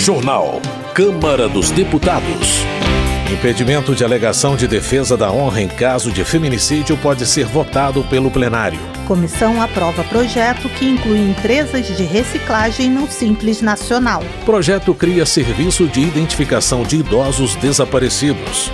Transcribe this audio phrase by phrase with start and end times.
[0.00, 0.62] Jornal.
[0.94, 2.64] Câmara dos Deputados.
[3.30, 8.30] Impedimento de alegação de defesa da honra em caso de feminicídio pode ser votado pelo
[8.30, 8.80] plenário.
[9.06, 14.22] Comissão aprova projeto que inclui empresas de reciclagem no Simples Nacional.
[14.46, 18.72] Projeto cria serviço de identificação de idosos desaparecidos.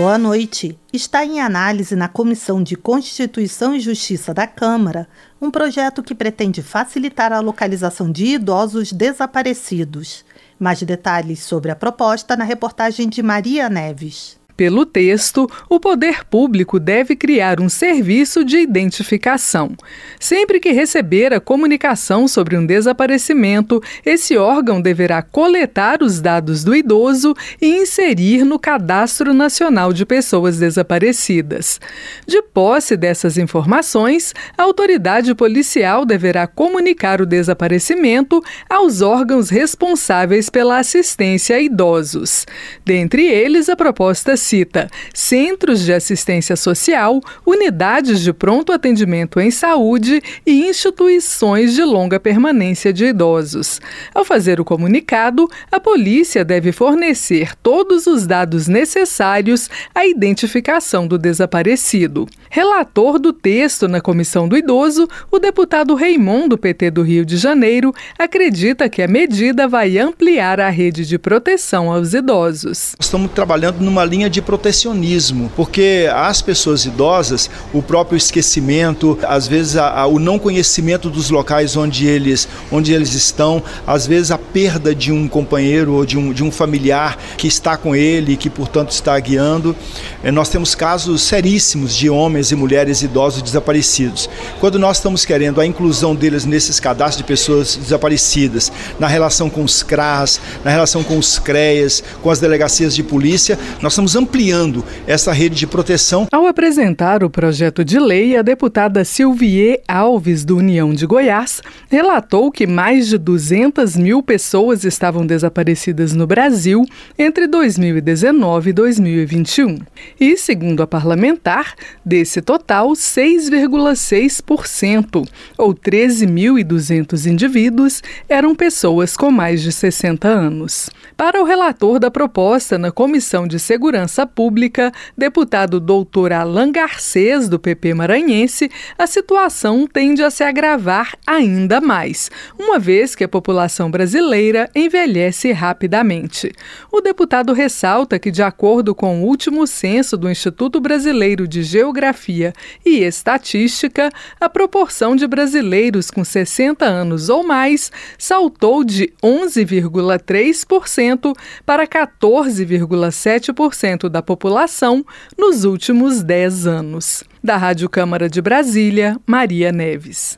[0.00, 0.78] Boa noite.
[0.90, 5.06] Está em análise na Comissão de Constituição e Justiça da Câmara
[5.38, 10.24] um projeto que pretende facilitar a localização de idosos desaparecidos.
[10.58, 14.39] Mais detalhes sobre a proposta na reportagem de Maria Neves.
[14.60, 19.74] Pelo texto, o poder público deve criar um serviço de identificação.
[20.18, 26.76] Sempre que receber a comunicação sobre um desaparecimento, esse órgão deverá coletar os dados do
[26.76, 31.80] idoso e inserir no Cadastro Nacional de Pessoas Desaparecidas.
[32.26, 40.76] De posse dessas informações, a autoridade policial deverá comunicar o desaparecimento aos órgãos responsáveis pela
[40.76, 42.44] assistência a idosos.
[42.84, 50.20] Dentre eles, a proposta cita centros de assistência social, unidades de pronto atendimento em saúde
[50.44, 53.80] e instituições de longa permanência de idosos.
[54.12, 61.16] Ao fazer o comunicado, a polícia deve fornecer todos os dados necessários à identificação do
[61.16, 62.26] desaparecido.
[62.48, 67.36] Relator do texto na Comissão do Idoso, o deputado Raimon, do PT do Rio de
[67.36, 72.96] Janeiro, acredita que a medida vai ampliar a rede de proteção aos idosos.
[72.98, 79.76] Estamos trabalhando numa linha de protecionismo, porque as pessoas idosas, o próprio esquecimento, às vezes
[79.76, 84.38] a, a, o não conhecimento dos locais onde eles, onde eles estão, às vezes a
[84.38, 88.36] perda de um companheiro ou de um, de um familiar que está com ele e
[88.36, 89.74] que, portanto, está guiando.
[90.22, 94.28] Eh, nós temos casos seríssimos de homens e mulheres idosos desaparecidos.
[94.58, 99.62] Quando nós estamos querendo a inclusão deles nesses cadastros de pessoas desaparecidas, na relação com
[99.62, 104.84] os CRAS, na relação com os CREAS, com as delegacias de polícia, nós estamos ampliando
[105.06, 106.28] essa rede de proteção.
[106.30, 112.52] Ao apresentar o projeto de lei, a deputada Silvier Alves, do União de Goiás, relatou
[112.52, 116.84] que mais de 200 mil pessoas estavam desaparecidas no Brasil
[117.18, 119.78] entre 2019 e 2021.
[120.20, 125.26] E, segundo a parlamentar, desse total, 6,6%,
[125.56, 130.90] ou 13.200 indivíduos, eram pessoas com mais de 60 anos.
[131.16, 137.48] Para o relator da proposta na Comissão de Segurança Segurança Pública, deputado doutor Alain Garcês,
[137.48, 142.28] do PP maranhense, a situação tende a se agravar ainda mais,
[142.58, 146.50] uma vez que a população brasileira envelhece rapidamente.
[146.90, 152.52] O deputado ressalta que, de acordo com o último censo do Instituto Brasileiro de Geografia
[152.84, 154.10] e Estatística,
[154.40, 161.32] a proporção de brasileiros com 60 anos ou mais saltou de 11,3%
[161.64, 165.04] para 14,7% da população
[165.36, 167.24] nos últimos 10 anos.
[167.42, 170.36] Da Rádio Câmara de Brasília, Maria Neves.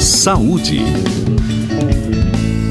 [0.00, 0.80] Saúde.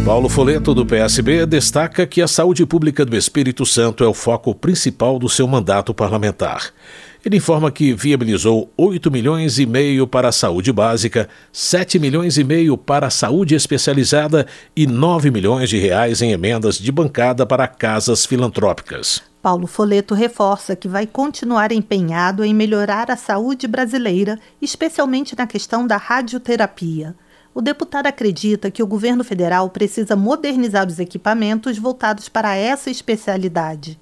[0.06, 4.54] Paulo Foleto, do PSB, destaca que a saúde pública do Espírito Santo é o foco
[4.54, 6.72] principal do seu mandato parlamentar.
[7.24, 12.44] Ele informa que viabilizou 8 milhões e meio para a saúde básica, 7 milhões e
[12.44, 17.68] meio para a saúde especializada e 9 milhões de reais em emendas de bancada para
[17.68, 19.22] casas filantrópicas.
[19.40, 25.86] Paulo Foleto reforça que vai continuar empenhado em melhorar a saúde brasileira, especialmente na questão
[25.86, 27.16] da radioterapia.
[27.54, 34.00] O deputado acredita que o governo federal precisa modernizar os equipamentos voltados para essa especialidade.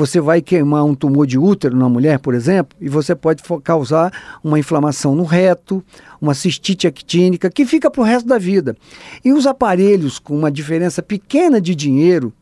[0.00, 4.10] Você vai queimar um tumor de útero na mulher, por exemplo, e você pode causar
[4.42, 5.84] uma inflamação no reto,
[6.18, 8.74] uma cistite actínica, que fica para o resto da vida.
[9.22, 12.32] E os aparelhos com uma diferença pequena de dinheiro,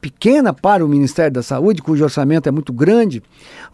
[0.00, 3.22] pequena para o Ministério da Saúde, cujo orçamento é muito grande,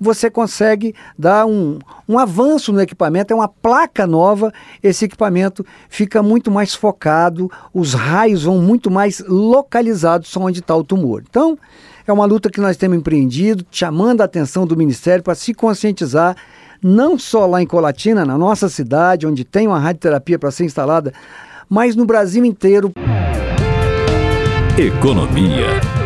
[0.00, 1.78] você consegue dar um,
[2.08, 7.94] um avanço no equipamento, é uma placa nova, esse equipamento fica muito mais focado, os
[7.94, 11.22] raios vão muito mais localizados onde está o tumor.
[11.30, 11.56] Então,
[12.10, 16.36] é uma luta que nós temos empreendido, chamando a atenção do Ministério para se conscientizar,
[16.82, 21.12] não só lá em Colatina, na nossa cidade, onde tem uma radioterapia para ser instalada,
[21.68, 22.92] mas no Brasil inteiro.
[24.78, 25.97] Economia.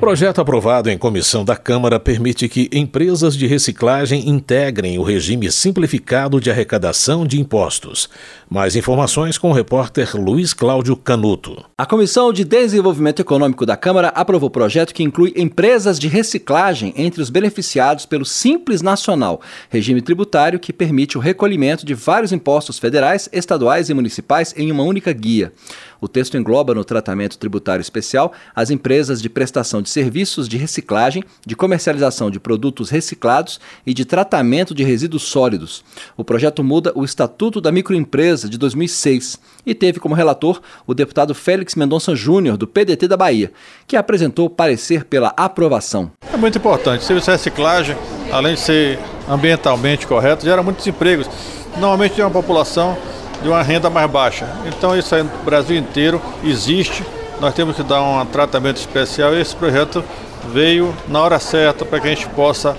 [0.00, 6.40] Projeto aprovado em comissão da Câmara permite que empresas de reciclagem integrem o regime simplificado
[6.40, 8.08] de arrecadação de impostos.
[8.48, 11.62] Mais informações com o repórter Luiz Cláudio Canuto.
[11.76, 16.94] A Comissão de Desenvolvimento Econômico da Câmara aprovou o projeto que inclui empresas de reciclagem
[16.96, 22.78] entre os beneficiados pelo Simples Nacional, regime tributário que permite o recolhimento de vários impostos
[22.78, 25.52] federais, estaduais e municipais em uma única guia.
[26.00, 31.22] O texto engloba no tratamento tributário especial as empresas de prestação de serviços de reciclagem,
[31.44, 35.84] de comercialização de produtos reciclados e de tratamento de resíduos sólidos.
[36.16, 41.34] O projeto muda o Estatuto da Microempresa de 2006 e teve como relator o deputado
[41.34, 43.52] Félix Mendonça Júnior, do PDT da Bahia,
[43.86, 46.10] que apresentou parecer pela aprovação.
[46.32, 47.04] É muito importante.
[47.04, 47.96] Serviço de reciclagem,
[48.32, 48.98] além de ser
[49.28, 51.28] ambientalmente correto, gera muitos empregos.
[51.76, 52.96] Normalmente tem uma população
[53.42, 54.48] de uma renda mais baixa.
[54.66, 57.04] Então isso aí no Brasil inteiro existe,
[57.40, 60.04] nós temos que dar um tratamento especial e esse projeto
[60.52, 62.76] veio na hora certa para que a gente possa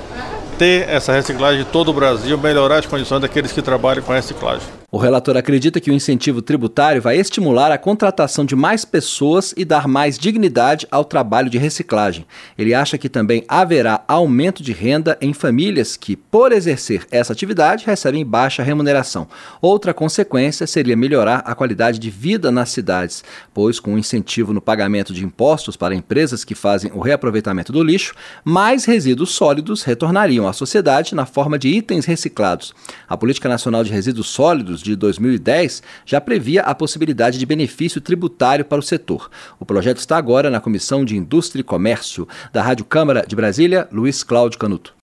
[0.58, 4.81] ter essa reciclagem de todo o Brasil, melhorar as condições daqueles que trabalham com reciclagem.
[4.94, 9.64] O relator acredita que o incentivo tributário vai estimular a contratação de mais pessoas e
[9.64, 12.26] dar mais dignidade ao trabalho de reciclagem.
[12.58, 17.86] Ele acha que também haverá aumento de renda em famílias que, por exercer essa atividade,
[17.86, 19.30] recebem baixa remuneração.
[19.62, 23.24] Outra consequência seria melhorar a qualidade de vida nas cidades,
[23.54, 27.82] pois, com o incentivo no pagamento de impostos para empresas que fazem o reaproveitamento do
[27.82, 32.74] lixo, mais resíduos sólidos retornariam à sociedade na forma de itens reciclados.
[33.08, 38.66] A Política Nacional de Resíduos Sólidos de 2010 já previa a possibilidade de benefício tributário
[38.66, 39.30] para o setor.
[39.60, 43.88] O projeto está agora na Comissão de Indústria e Comércio da Rádio Câmara de Brasília,
[43.92, 44.94] Luiz Cláudio Canuto.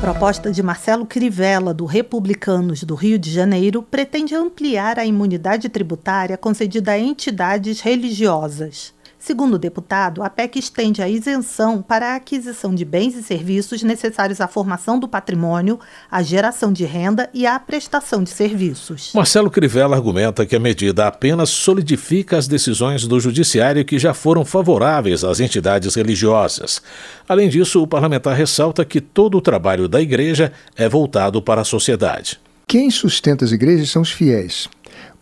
[0.00, 6.36] Proposta de Marcelo Crivella, do Republicanos do Rio de Janeiro, pretende ampliar a imunidade tributária
[6.36, 8.92] concedida a entidades religiosas.
[9.24, 13.82] Segundo o deputado, a PEC estende a isenção para a aquisição de bens e serviços
[13.82, 15.80] necessários à formação do patrimônio,
[16.10, 19.12] à geração de renda e à prestação de serviços.
[19.14, 24.44] Marcelo Crivella argumenta que a medida apenas solidifica as decisões do Judiciário que já foram
[24.44, 26.82] favoráveis às entidades religiosas.
[27.26, 31.64] Além disso, o parlamentar ressalta que todo o trabalho da igreja é voltado para a
[31.64, 32.38] sociedade.
[32.66, 34.68] Quem sustenta as igrejas são os fiéis.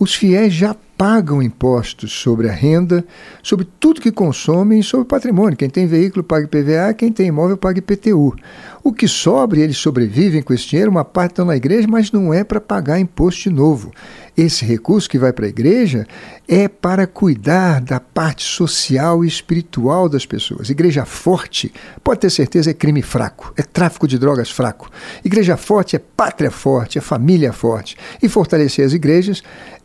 [0.03, 3.05] Os fiéis já pagam impostos sobre a renda,
[3.41, 5.57] sobre tudo que consomem e sobre o patrimônio.
[5.57, 8.35] Quem tem veículo paga IPVA, quem tem imóvel paga IPTU.
[8.83, 12.35] O que sobra, eles sobrevivem com esse dinheiro, uma parte estão na igreja, mas não
[12.35, 13.93] é para pagar imposto de novo.
[14.37, 16.07] Esse recurso que vai para a igreja
[16.49, 20.69] é para cuidar da parte social e espiritual das pessoas.
[20.69, 21.73] Igreja forte,
[22.03, 24.91] pode ter certeza, é crime fraco, é tráfico de drogas fraco.
[25.25, 27.97] Igreja forte é pátria forte, é família forte.
[28.21, 29.43] E fortalecer as igrejas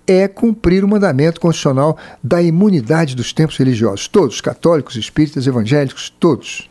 [0.07, 4.07] é cumprir o mandamento constitucional da imunidade dos tempos religiosos.
[4.07, 6.69] Todos, católicos, espíritas, evangélicos, todos.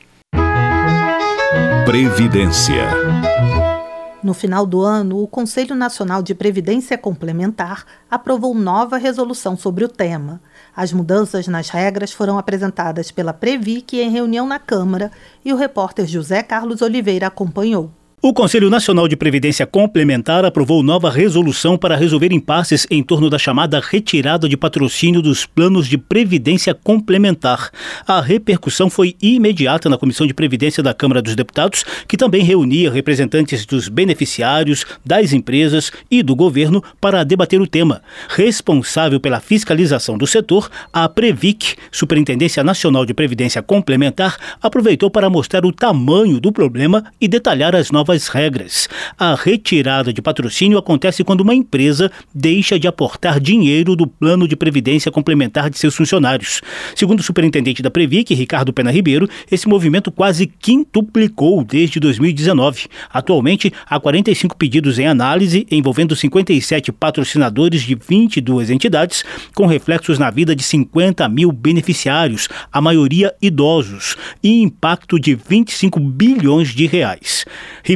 [1.85, 2.85] Previdência.
[4.23, 9.89] No final do ano, o Conselho Nacional de Previdência Complementar aprovou nova resolução sobre o
[9.89, 10.41] tema.
[10.75, 15.13] As mudanças nas regras foram apresentadas pela Previc em reunião na Câmara
[15.45, 17.93] e o repórter José Carlos Oliveira acompanhou.
[18.27, 23.39] O Conselho Nacional de Previdência Complementar aprovou nova resolução para resolver impasses em torno da
[23.39, 27.71] chamada retirada de patrocínio dos planos de previdência complementar.
[28.05, 32.91] A repercussão foi imediata na Comissão de Previdência da Câmara dos Deputados, que também reunia
[32.91, 38.03] representantes dos beneficiários, das empresas e do governo para debater o tema.
[38.29, 45.65] Responsável pela fiscalização do setor, a Previc, Superintendência Nacional de Previdência Complementar, aproveitou para mostrar
[45.65, 48.89] o tamanho do problema e detalhar as novas novas regras.
[49.19, 54.57] A retirada de patrocínio acontece quando uma empresa deixa de aportar dinheiro do plano de
[54.57, 56.63] previdência complementar de seus funcionários.
[56.95, 62.87] Segundo o superintendente da Previc, Ricardo Pena Ribeiro, esse movimento quase quintuplicou desde 2019.
[63.13, 70.31] Atualmente, há 45 pedidos em análise, envolvendo 57 patrocinadores de 22 entidades, com reflexos na
[70.31, 77.45] vida de 50 mil beneficiários, a maioria idosos, e impacto de 25 bilhões de reais.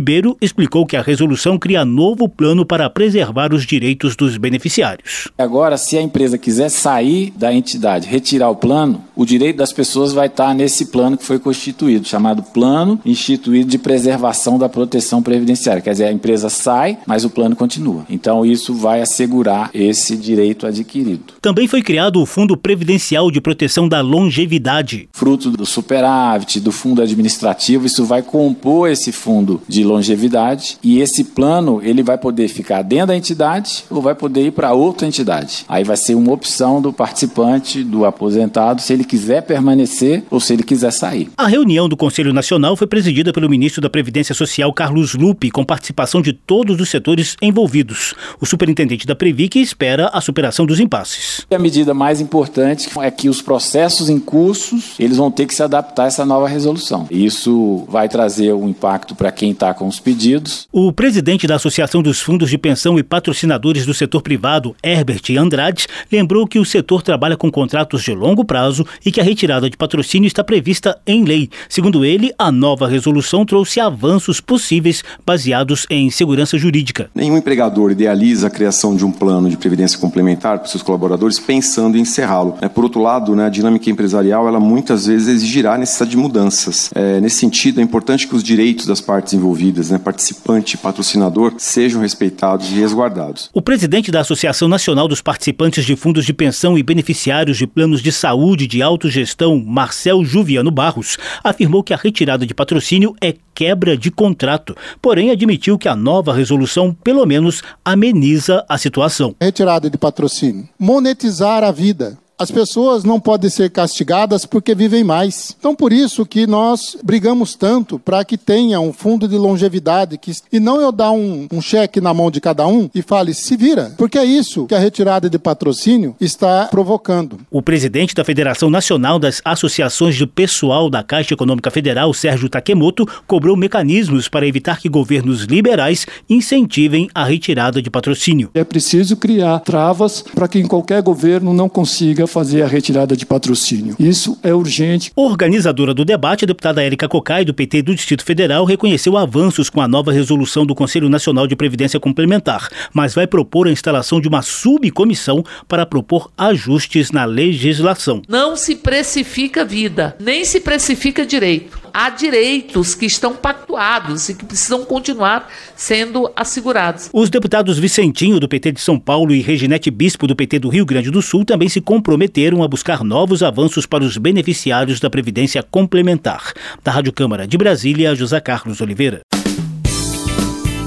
[0.01, 5.29] Ribeiro explicou que a resolução cria novo plano para preservar os direitos dos beneficiários.
[5.37, 10.15] Agora, se a empresa quiser sair da entidade, retirar o plano, o direito das pessoas
[10.15, 15.83] vai estar nesse plano que foi constituído, chamado Plano Instituído de Preservação da Proteção Previdenciária.
[15.83, 18.07] Quer dizer, a empresa sai, mas o plano continua.
[18.09, 21.35] Então, isso vai assegurar esse direito adquirido.
[21.43, 25.11] Também foi criado o Fundo Previdencial de Proteção da Longevidade.
[25.13, 31.25] Fruto do superávit, do fundo administrativo, isso vai compor esse fundo de longevidade e esse
[31.25, 35.65] plano ele vai poder ficar dentro da entidade ou vai poder ir para outra entidade.
[35.69, 40.53] Aí vai ser uma opção do participante, do aposentado, se ele quiser permanecer ou se
[40.53, 41.31] ele quiser sair.
[41.37, 45.65] A reunião do Conselho Nacional foi presidida pelo ministro da Previdência Social Carlos Lupe, com
[45.65, 48.15] participação de todos os setores envolvidos.
[48.41, 51.47] O superintendente da Previc espera a superação dos impasses.
[51.51, 55.63] A medida mais importante é que os processos em cursos, eles vão ter que se
[55.63, 57.07] adaptar a essa nova resolução.
[57.11, 60.69] Isso vai trazer um impacto para quem está com os pedidos.
[60.71, 65.87] O presidente da Associação dos Fundos de Pensão e Patrocinadores do Setor Privado, Herbert Andrade,
[66.13, 69.79] lembrou que o setor trabalha com contratos de longo prazo e que a retirada de
[69.79, 71.49] patrocínio está prevista em lei.
[71.67, 77.09] Segundo ele, a nova resolução trouxe avanços possíveis baseados em segurança jurídica.
[77.15, 81.97] Nenhum empregador idealiza a criação de um plano de previdência complementar para seus colaboradores pensando
[81.97, 82.59] em encerrá-lo.
[82.61, 86.19] É, por outro lado, né, a dinâmica empresarial ela muitas vezes exigirá a necessidade de
[86.19, 86.91] mudanças.
[86.95, 91.55] É, nesse sentido, é importante que os direitos das partes envolvidas, né, participante e patrocinador,
[91.59, 93.49] sejam respeitados e resguardados.
[93.53, 98.03] O presidente da Associação Nacional dos Participantes de Fundos de Pensão e Beneficiários de Planos
[98.03, 103.97] de Saúde de Autogestão, Marcel Juviano Barros, afirmou que a retirada de patrocínio é quebra
[103.97, 109.35] de contrato, porém admitiu que a nova resolução, pelo menos, ameniza a situação.
[109.41, 110.69] Retirada de patrocínio.
[110.79, 112.19] Monetizar a vida.
[112.41, 115.55] As pessoas não podem ser castigadas porque vivem mais.
[115.59, 120.33] Então, por isso que nós brigamos tanto para que tenha um fundo de longevidade que,
[120.51, 123.59] e não eu dar um, um cheque na mão de cada um e fale, se
[123.59, 123.93] vira.
[123.99, 127.39] Porque é isso que a retirada de patrocínio está provocando.
[127.51, 133.07] O presidente da Federação Nacional das Associações de Pessoal da Caixa Econômica Federal, Sérgio Takemoto,
[133.27, 138.49] cobrou mecanismos para evitar que governos liberais incentivem a retirada de patrocínio.
[138.55, 143.27] É preciso criar travas para que em qualquer governo não consiga fazer a retirada de
[143.27, 143.97] patrocínio.
[143.99, 145.11] Isso é urgente.
[145.17, 149.81] Organizadora do debate, a deputada Érica Cocai, do PT do Distrito Federal, reconheceu avanços com
[149.81, 154.29] a nova resolução do Conselho Nacional de Previdência Complementar, mas vai propor a instalação de
[154.29, 158.23] uma subcomissão para propor ajustes na legislação.
[158.29, 161.80] Não se precifica vida, nem se precifica direito.
[161.93, 167.11] Há direitos que estão pactuados e que precisam continuar sendo assegurados.
[167.13, 170.87] Os deputados Vicentinho, do PT de São Paulo, e Reginete Bispo, do PT do Rio
[170.87, 175.63] Grande do Sul, também se comprometeram a buscar novos avanços para os beneficiários da Previdência
[175.63, 176.53] Complementar.
[176.85, 179.21] Da Rádio Câmara de Brasília, José Carlos Oliveira.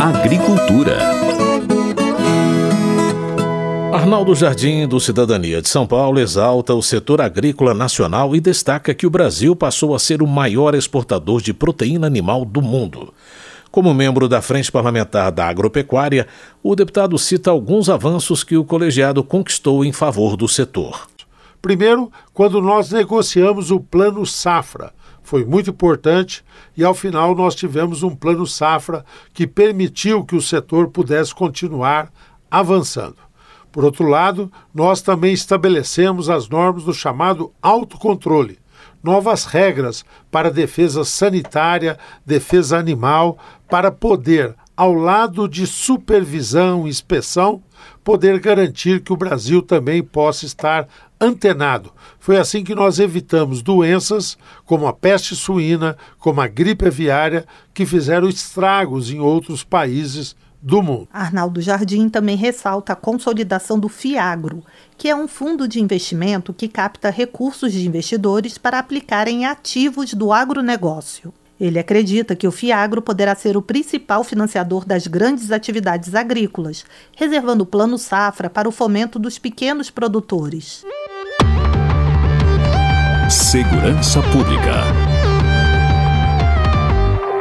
[0.00, 0.96] Agricultura.
[3.92, 9.06] Arnaldo Jardim, do Cidadania de São Paulo, exalta o setor agrícola nacional e destaca que
[9.06, 13.12] o Brasil passou a ser o maior exportador de proteína animal do mundo.
[13.70, 16.26] Como membro da Frente Parlamentar da Agropecuária,
[16.62, 21.10] o deputado cita alguns avanços que o colegiado conquistou em favor do setor.
[21.60, 24.94] Primeiro, quando nós negociamos o Plano Safra,
[25.30, 26.44] foi muito importante
[26.76, 32.10] e ao final nós tivemos um plano safra que permitiu que o setor pudesse continuar
[32.50, 33.18] avançando.
[33.70, 38.58] Por outro lado, nós também estabelecemos as normas do chamado autocontrole,
[39.04, 41.96] novas regras para defesa sanitária,
[42.26, 47.62] defesa animal, para poder, ao lado de supervisão e inspeção,
[48.02, 50.88] poder garantir que o Brasil também possa estar
[51.20, 51.92] antenado.
[52.18, 57.44] Foi assim que nós evitamos doenças como a peste suína, como a gripe aviária,
[57.74, 61.08] que fizeram estragos em outros países do mundo.
[61.12, 64.64] Arnaldo Jardim também ressalta a consolidação do FIAGRO,
[64.96, 70.14] que é um fundo de investimento que capta recursos de investidores para aplicar em ativos
[70.14, 71.34] do agronegócio.
[71.60, 77.64] Ele acredita que o FIAGRO poderá ser o principal financiador das grandes atividades agrícolas, reservando
[77.64, 80.86] o Plano Safra para o fomento dos pequenos produtores.
[83.28, 84.84] Segurança Pública.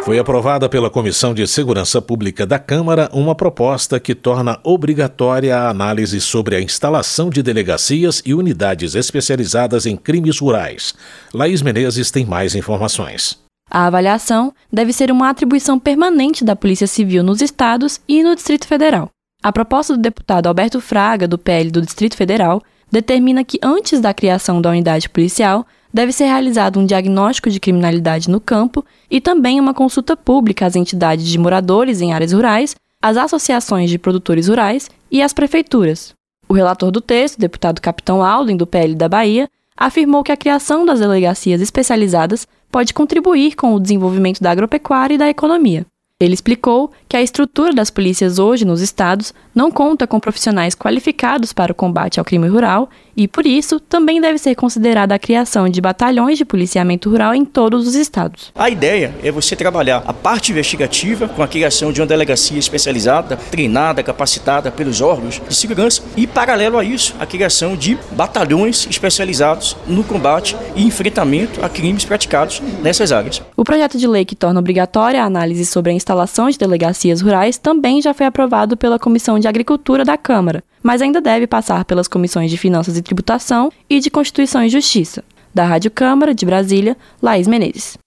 [0.03, 5.69] Foi aprovada pela Comissão de Segurança Pública da Câmara uma proposta que torna obrigatória a
[5.69, 10.93] análise sobre a instalação de delegacias e unidades especializadas em crimes rurais.
[11.33, 13.38] Laís Menezes tem mais informações.
[13.69, 18.67] A avaliação deve ser uma atribuição permanente da Polícia Civil nos estados e no Distrito
[18.67, 19.09] Federal.
[19.43, 22.61] A proposta do deputado Alberto Fraga, do PL do Distrito Federal,
[22.91, 28.29] determina que antes da criação da unidade policial, deve ser realizado um diagnóstico de criminalidade
[28.29, 33.17] no campo e também uma consulta pública às entidades de moradores em áreas rurais, às
[33.17, 36.13] associações de produtores rurais e às prefeituras.
[36.47, 39.47] O relator do texto, deputado Capitão Alden, do PL da Bahia,
[39.77, 45.17] afirmou que a criação das delegacias especializadas pode contribuir com o desenvolvimento da agropecuária e
[45.17, 45.85] da economia.
[46.21, 51.53] Ele explicou que a estrutura das polícias hoje nos estados não conta com profissionais qualificados
[51.53, 55.67] para o combate ao crime rural e, por isso, também deve ser considerada a criação
[55.67, 58.49] de batalhões de policiamento rural em todos os estados.
[58.55, 63.35] A ideia é você trabalhar a parte investigativa com a criação de uma delegacia especializada,
[63.35, 69.75] treinada, capacitada pelos órgãos de segurança e, paralelo a isso, a criação de batalhões especializados
[69.85, 73.41] no combate e enfrentamento a crimes praticados nessas áreas.
[73.57, 77.57] O projeto de lei que torna obrigatória a análise sobre a instalação de delegacias rurais
[77.57, 82.07] também já foi aprovado pela Comissão de Agricultura da Câmara mas ainda deve passar pelas
[82.07, 85.23] comissões de Finanças e Tributação e de Constituição e Justiça.
[85.53, 87.97] Da Rádio Câmara, de Brasília, Laís Menezes.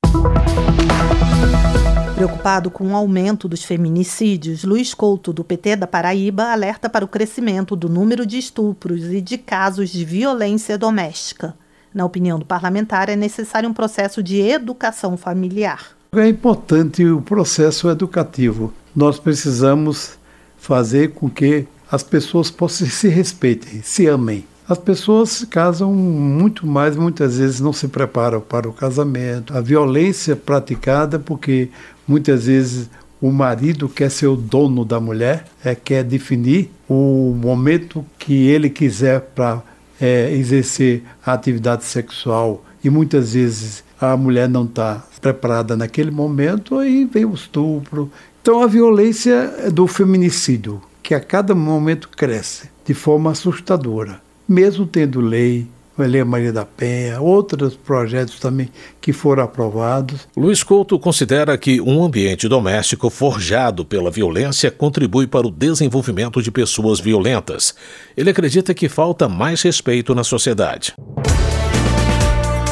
[2.14, 7.09] Preocupado com o aumento dos feminicídios, Luiz Couto, do PT da Paraíba, alerta para o
[7.09, 11.55] crescimento do número de estupros e de casos de violência doméstica.
[11.93, 15.97] Na opinião do parlamentar, é necessário um processo de educação familiar.
[16.14, 18.73] É importante o processo educativo.
[18.95, 20.17] Nós precisamos
[20.59, 24.47] fazer com que as pessoas possam se respeitem, se amem.
[24.67, 29.55] As pessoas se casam muito mais, muitas vezes não se preparam para o casamento.
[29.55, 31.69] A violência praticada porque
[32.09, 32.89] muitas vezes
[33.21, 38.71] o marido quer ser o dono da mulher, é, quer definir o momento que ele
[38.71, 39.63] quiser para
[40.01, 46.79] é, exercer a atividade sexual e muitas vezes a mulher não está preparada naquele momento,
[46.79, 48.11] aí vem o estupro.
[48.41, 55.21] Então a violência do feminicídio, que a cada momento cresce de forma assustadora, mesmo tendo
[55.21, 55.66] lei,
[55.99, 60.26] a Lei Maria da Penha, outros projetos também que foram aprovados.
[60.37, 66.50] Luiz Couto considera que um ambiente doméstico forjado pela violência contribui para o desenvolvimento de
[66.50, 67.75] pessoas violentas.
[68.16, 70.94] Ele acredita que falta mais respeito na sociedade.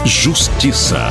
[0.05, 1.09] Justiça.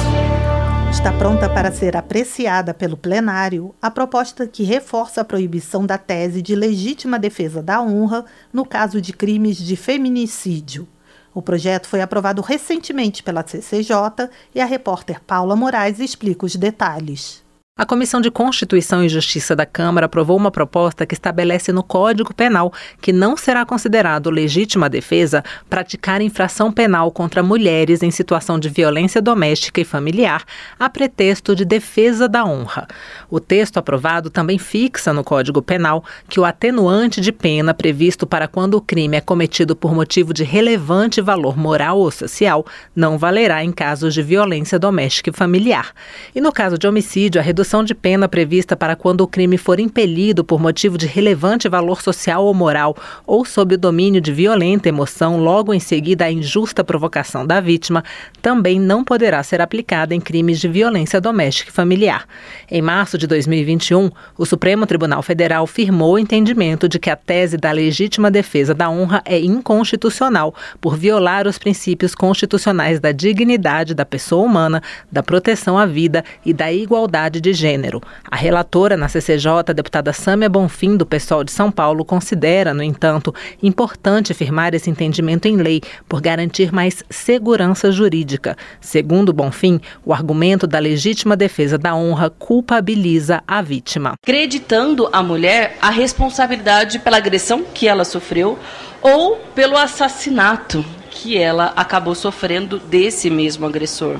[0.91, 6.41] Está pronta para ser apreciada pelo plenário a proposta que reforça a proibição da tese
[6.41, 10.87] de legítima defesa da honra no caso de crimes de feminicídio.
[11.33, 17.47] O projeto foi aprovado recentemente pela CCJ e a repórter Paula Moraes explica os detalhes.
[17.79, 22.33] A Comissão de Constituição e Justiça da Câmara aprovou uma proposta que estabelece no Código
[22.33, 28.67] Penal que não será considerado legítima defesa praticar infração penal contra mulheres em situação de
[28.67, 30.43] violência doméstica e familiar,
[30.77, 32.85] a pretexto de defesa da honra.
[33.29, 38.49] O texto aprovado também fixa no Código Penal que o atenuante de pena previsto para
[38.49, 43.63] quando o crime é cometido por motivo de relevante valor moral ou social não valerá
[43.63, 45.93] em casos de violência doméstica e familiar.
[46.35, 49.55] E no caso de homicídio, a redução redução de pena prevista para quando o crime
[49.55, 54.33] for impelido por motivo de relevante valor social ou moral ou sob o domínio de
[54.33, 58.03] violenta emoção logo em seguida à injusta provocação da vítima,
[58.41, 62.25] também não poderá ser aplicada em crimes de violência doméstica e familiar.
[62.71, 67.55] Em março de 2021, o Supremo Tribunal Federal firmou o entendimento de que a tese
[67.55, 74.05] da legítima defesa da honra é inconstitucional por violar os princípios constitucionais da dignidade da
[74.05, 78.01] pessoa humana, da proteção à vida e da igualdade de gênero.
[78.29, 83.35] A relatora na CCJ, deputada Sâmia Bonfim, do PSOL de São Paulo, considera, no entanto,
[83.61, 88.55] importante firmar esse entendimento em lei por garantir mais segurança jurídica.
[88.79, 94.13] Segundo Bonfim, o argumento da legítima defesa da honra culpabiliza a vítima.
[94.23, 98.57] Acreditando a mulher a responsabilidade pela agressão que ela sofreu
[99.01, 104.19] ou pelo assassinato que ela acabou sofrendo desse mesmo agressor.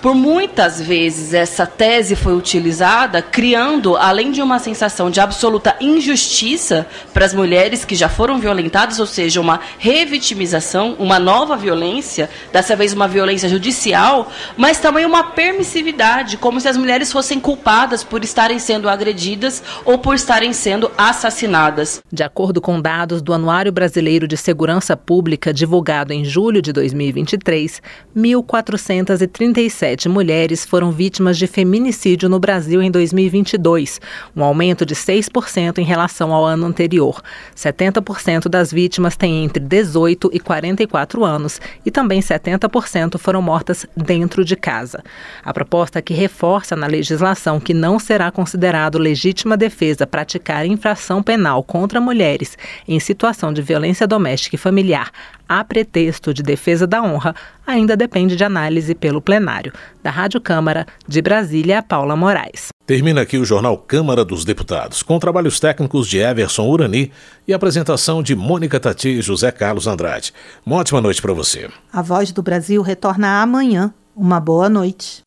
[0.00, 6.86] Por muitas vezes essa tese foi utilizada, criando, além de uma sensação de absoluta injustiça
[7.12, 12.76] para as mulheres que já foram violentadas, ou seja, uma revitimização, uma nova violência, dessa
[12.76, 18.22] vez uma violência judicial, mas também uma permissividade, como se as mulheres fossem culpadas por
[18.22, 22.00] estarem sendo agredidas ou por estarem sendo assassinadas.
[22.12, 27.82] De acordo com dados do Anuário Brasileiro de Segurança Pública, divulgado em julho de 2023,
[28.16, 34.00] 1.437 17 mulheres foram vítimas de feminicídio no Brasil em 2022,
[34.36, 37.22] um aumento de 6% em relação ao ano anterior.
[37.56, 44.44] 70% das vítimas têm entre 18 e 44 anos e também 70% foram mortas dentro
[44.44, 45.02] de casa.
[45.42, 51.62] A proposta que reforça na legislação que não será considerado legítima defesa praticar infração penal
[51.62, 55.10] contra mulheres em situação de violência doméstica e familiar
[55.48, 57.34] a pretexto de defesa da honra,
[57.66, 59.72] ainda depende de análise pelo plenário.
[60.02, 62.68] Da Rádio Câmara, de Brasília, Paula Moraes.
[62.86, 67.12] Termina aqui o Jornal Câmara dos Deputados, com trabalhos técnicos de Everson Urani
[67.46, 70.32] e apresentação de Mônica Tati e José Carlos Andrade.
[70.64, 71.68] Uma ótima noite para você.
[71.92, 73.92] A Voz do Brasil retorna amanhã.
[74.16, 75.22] Uma boa noite.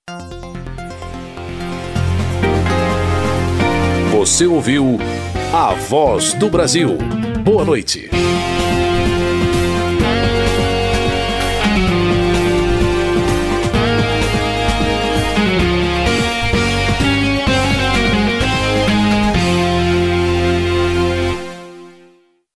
[4.11, 4.99] Você ouviu
[5.53, 6.97] A Voz do Brasil.
[7.43, 8.09] Boa noite.